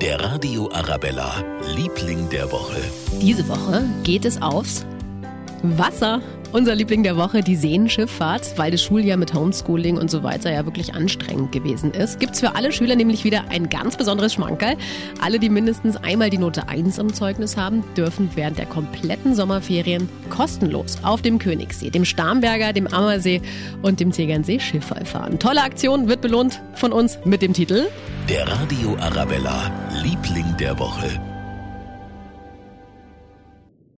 [0.00, 1.44] Der Radio Arabella,
[1.76, 2.80] Liebling der Woche.
[3.20, 4.86] Diese Woche geht es aufs
[5.62, 6.22] Wasser.
[6.52, 10.64] Unser Liebling der Woche, die Seenschifffahrt, weil das Schuljahr mit Homeschooling und so weiter ja
[10.64, 12.18] wirklich anstrengend gewesen ist.
[12.18, 14.76] Gibt es für alle Schüler nämlich wieder ein ganz besonderes Schmankerl.
[15.20, 20.08] Alle, die mindestens einmal die Note 1 am Zeugnis haben, dürfen während der kompletten Sommerferien
[20.28, 23.40] kostenlos auf dem Königssee, dem Starnberger, dem Ammersee
[23.82, 25.38] und dem Tegernsee Schifffall fahren.
[25.38, 27.86] Tolle Aktion wird belohnt von uns mit dem Titel
[28.28, 29.70] Der Radio Arabella,
[30.02, 31.29] Liebling der Woche.